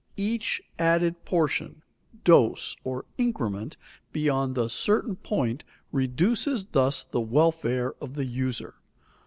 [0.17, 1.83] Each added portion,
[2.23, 3.77] dose or increment
[4.11, 8.73] beyond a certain point reduces thus the welfare of the user.